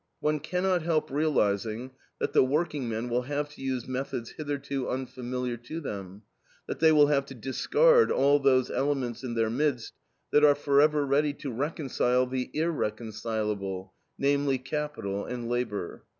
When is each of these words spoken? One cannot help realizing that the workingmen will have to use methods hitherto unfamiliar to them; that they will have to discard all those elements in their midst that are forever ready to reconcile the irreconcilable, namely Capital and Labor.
One 0.19 0.39
cannot 0.39 0.81
help 0.81 1.11
realizing 1.11 1.91
that 2.19 2.33
the 2.33 2.43
workingmen 2.43 3.07
will 3.07 3.21
have 3.21 3.49
to 3.49 3.61
use 3.61 3.87
methods 3.87 4.31
hitherto 4.31 4.89
unfamiliar 4.89 5.57
to 5.57 5.79
them; 5.79 6.23
that 6.67 6.79
they 6.79 6.91
will 6.91 7.05
have 7.05 7.27
to 7.27 7.35
discard 7.35 8.11
all 8.11 8.39
those 8.39 8.71
elements 8.71 9.23
in 9.23 9.35
their 9.35 9.51
midst 9.51 9.93
that 10.31 10.43
are 10.43 10.55
forever 10.55 11.05
ready 11.05 11.33
to 11.33 11.51
reconcile 11.51 12.25
the 12.25 12.49
irreconcilable, 12.51 13.93
namely 14.17 14.57
Capital 14.57 15.23
and 15.23 15.47
Labor. 15.47 16.03